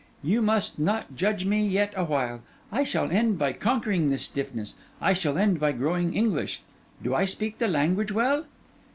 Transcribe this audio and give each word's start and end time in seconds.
You 0.23 0.41
must 0.41 0.79
not 0.79 1.15
judge 1.15 1.45
me 1.45 1.63
yet 1.63 1.93
awhile; 1.95 2.41
I 2.71 2.83
shall 2.83 3.11
end 3.11 3.37
by 3.37 3.53
conquering 3.53 4.09
this 4.09 4.23
stiffness, 4.23 4.73
I 4.99 5.13
shall 5.13 5.37
end 5.37 5.59
by 5.59 5.73
growing 5.73 6.15
English. 6.15 6.63
Do 7.03 7.13
I 7.13 7.25
speak 7.25 7.59
the 7.59 7.67
language 7.67 8.11
well? 8.11 8.45